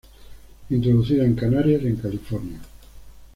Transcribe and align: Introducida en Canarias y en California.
Introducida 0.71 1.23
en 1.25 1.35
Canarias 1.35 1.83
y 1.83 1.87
en 1.89 1.95
California. 1.97 2.59